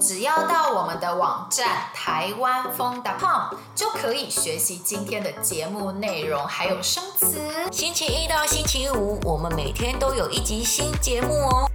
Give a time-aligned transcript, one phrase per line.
[0.00, 7.38] 只要到我们的网站台湾风 .com 就可以学习今天的节目内容，还有生词。
[7.70, 11.68] 星期一到星期五，我们每天都有一集新节目哦。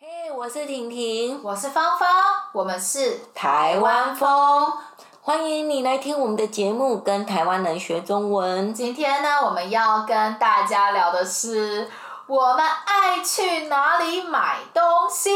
[0.00, 2.08] 嘿，我是婷婷，我是芳芳，
[2.54, 4.72] 我们是台湾风，
[5.20, 8.72] 欢迎你来听我们的节目，跟台湾人学中文。
[8.72, 11.90] 今天呢，我们要跟大家聊的是。
[12.28, 15.30] 我们爱去哪里买东西？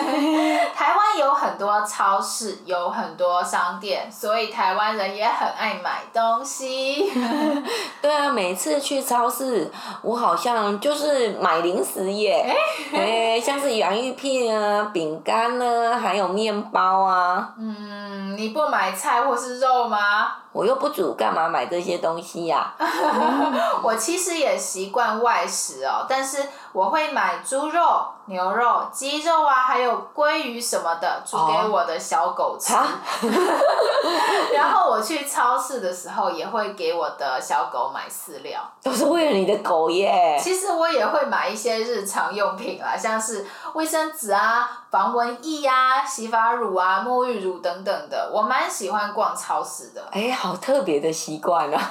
[0.74, 7.12] 台湾有很多超市，有很多商店，所以台湾人也很爱买东西。
[8.00, 12.56] 对啊，每次去超市，我好像就是买零食耶。
[12.94, 17.52] 哎、欸，像是洋芋片啊、饼干啊，还有面包啊。
[17.58, 20.32] 嗯，你不买菜或是肉吗？
[20.52, 22.86] 我又不煮，干嘛买这些东西呀、啊？
[23.82, 32.74] 我其实也习惯外食哦，但是我会买猪肉、牛肉、鸡肉啊，还有鲑鱼什么的，煮给我的小狗吃。
[32.74, 32.84] 哦、
[34.52, 38.60] 然后我去超市的时候，也会给我的小狗买饲料。
[38.82, 40.38] 都是为了你的狗耶。
[40.38, 44.81] 其实我也会买一些日常用品啦，像是卫生纸啊。
[44.92, 50.04] 防蚊液呀、啊、洗发乳啊、沐浴乳等等的，我蛮喜欢逛超市的。
[50.10, 51.90] 哎，好特别的习惯啊！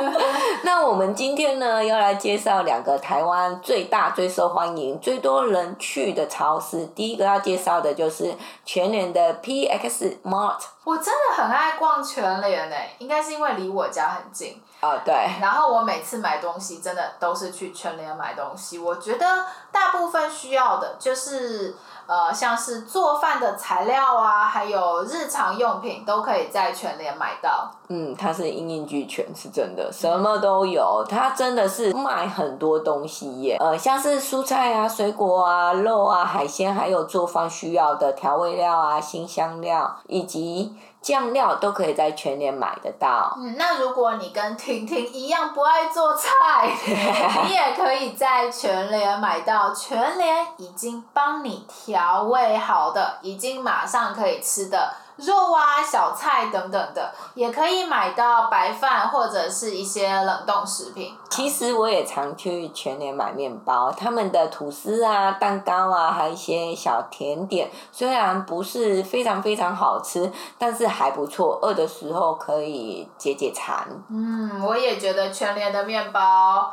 [0.62, 6.84] 那我们今天呢，要来介绍两个台湾最大、最受欢迎、最多人去的超市。
[6.94, 8.34] 第一个要介绍的就是
[8.66, 10.60] 全联的 PX Mart。
[10.84, 14.60] 我真的很爱逛全联诶，应该是因为离我家很近。
[14.82, 15.14] 哦，对。
[15.40, 18.78] 然后我每次买东西，真的都是去全联买东西。
[18.78, 21.74] 我觉得大部分需要的就是。
[22.04, 27.70] 呃，像是做饭的材料啊，还有日常用品，都可以在全联买到。
[27.88, 31.06] 嗯，它是一应俱全，是真的，什么都有。
[31.08, 33.56] 它真的是卖很多东西耶。
[33.60, 40.76] 呃，像是蔬菜啊、水果啊、肉啊、海鲜，还有做饭需要的调味料啊、新香料以及。
[41.02, 43.36] 酱料都可以在全联买得到。
[43.36, 46.70] 嗯，那如果你跟婷婷一样不爱做菜，
[47.44, 54.94] 你也可以在全联买到全联已经帮你调味好的，已经马上可以吃的。
[55.16, 61.16] 肉啊，小菜等等的，也可以买到白饭或者是一些冷冻食品。
[61.30, 73.86] 其实我也常去全联买面包，他们的吐司啊、蛋糕啊，还有一些小甜点，虽然不是非常非常好吃，但是还不错，饿的时候可以解解馋。
[74.10, 76.72] 嗯，我也觉得全联的面包。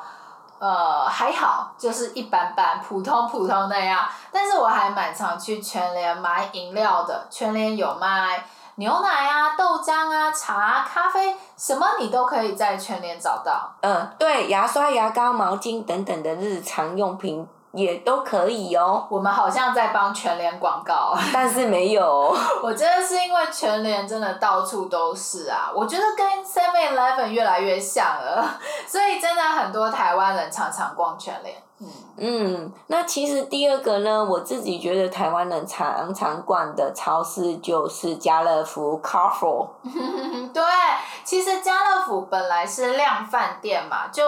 [0.60, 4.06] 呃，还好，就是一般般，普通普通那样。
[4.32, 8.44] 但是我还蛮常去全联买饮料的，全联有卖
[8.76, 13.72] 牛奶啊、豆浆啊、茶、咖啡，什么你都可以在全联找到。
[13.82, 17.48] 嗯，对，牙刷、牙膏、毛巾等等的日常用品。
[17.72, 19.06] 也都可以哦。
[19.10, 22.36] 我们好像在帮全联广告， 但是没有。
[22.64, 31.56] 我觉得是因为全联真的到处都是啊，我觉得跟 Seven Eleven 越来越像了， 所以真的很多台湾人常常逛全联。
[31.82, 31.88] 嗯
[32.18, 39.70] 嗯，那其实第二个呢，我自己觉得台湾人常常逛的超市就是家乐福 Carrefour。
[40.54, 40.62] 对，
[41.24, 44.26] 其实家乐福本来是量贩店嘛，就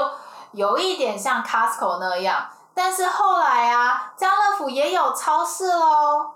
[0.53, 2.45] 有一点像 Costco 那样。
[2.73, 6.31] 但是后来啊，家乐福也有超市喽。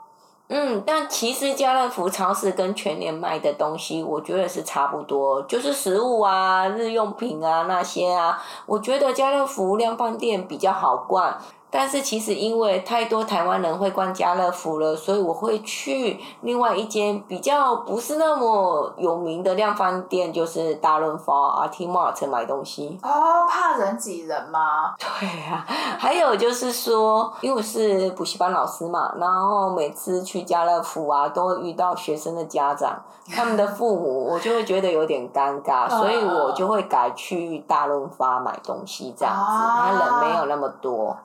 [0.47, 8.39] 嗯，但其实家乐福超市跟全年卖的东西，我觉得是差不多，就是食物啊、日用品啊那些啊。
[8.67, 11.35] 我觉得家乐福量贩店比较好逛。
[11.77, 22.97] 但是其实因为太多台湾人会逛家乐福了，所以我会去另外一间比较不是那么有名的量贩店，就是大润发 RT Mart 买东西。
[23.03, 24.95] 哦，怕人挤人吗？
[25.19, 25.65] 对、啊，
[25.99, 32.97] 还有就是说，因为我是补习班老师嘛，然后每次去家乐福啊，都会遇到学生的家长，
[33.35, 41.17] 他们的父母，我就会觉得有点尴尬，所以我就会改去大润发买东西这样子，他人没有那么多。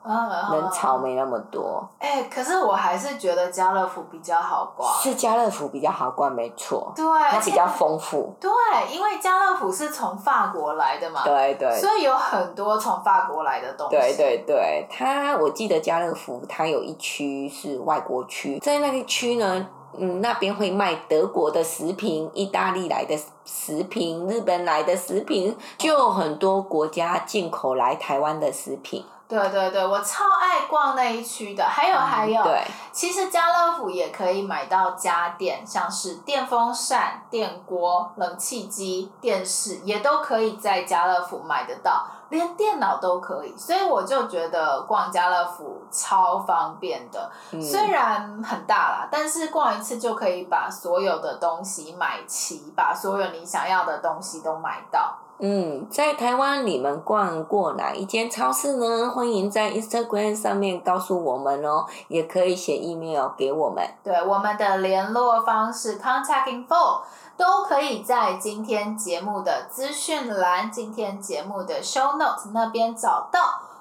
[0.51, 4.91] 人潮没那么多，哎、欸，可是我还是觉得家乐福比较好逛。
[5.01, 6.91] 是家乐福比较好逛，没错。
[6.95, 8.33] 对，它比较丰富。
[8.39, 8.49] 对，
[8.91, 11.23] 因为家乐福是从法国来的嘛。
[11.23, 11.79] 对对。
[11.79, 13.95] 所以有很多从法国来的东西。
[13.95, 19.67] 对对对，它我记得家乐福它有一区是外国区，在那个区呢，
[19.97, 29.05] 嗯，那边会卖德国的食品、意大利来的食品、日本来的食品，就很多国家进口来台湾的食品。
[29.31, 31.63] 对对对，我超爱逛那一区的。
[31.63, 43.55] 还有还有，对，其实家乐福也可以买到家电，像是电风扇、电锅、冷气机、电视，也都可以在家乐福买得到，连电脑都可以。
[43.57, 55.17] 所以我就觉得逛家乐福超方便的，嗯、虽然很大啦，但是逛一次就可以把所有的东西买齐，把所有你想要的东西都买到。
[55.43, 59.09] 嗯，在台湾你们逛过哪一间超市呢？
[59.09, 63.83] 欢迎在 Instagram 上面告诉我们哦，也可以写 email 给我们。
[64.03, 67.01] 对，我们的联络方式 contact info
[67.35, 73.39] 都可以在今天节目的资讯栏、今天节目的 show notes 那边找到。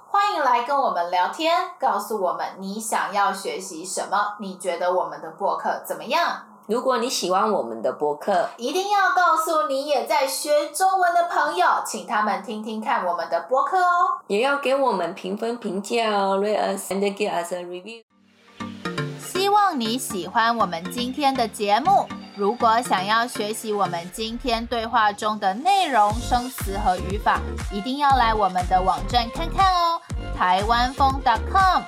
[0.09, 6.47] 欢迎来跟我们聊天，告诉我们你想要学习什么，你觉得我们的播客怎么样？
[6.67, 14.21] 如果你喜欢我们的博客，一定要告诉你也在学中文的朋友，请他们听听看我们的博客哦。
[14.29, 18.05] 也要给我们评分评价哦，rate us and give us a review。
[19.19, 22.07] 希望你喜欢我们今天的节目。
[22.37, 27.41] 如果想要学习我们今天对话中的内容、生词和语法，
[27.73, 30.01] 一定要来我们的网站看看哦，
[30.39, 31.21] 台湾风
[31.53, 31.83] .com。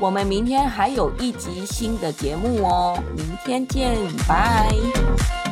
[0.00, 3.94] 我们明天还有一集新的节目哦，明天见，
[4.26, 5.49] 拜。